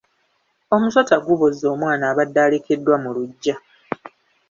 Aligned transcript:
Omusota 0.75 1.15
gubozze 1.25 1.65
omwana 1.73 2.03
abadde 2.11 2.39
alekeddwa 2.45 2.95
mu 3.03 3.09
lugya. 3.15 3.55